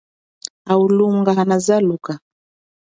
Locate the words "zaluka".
1.65-2.13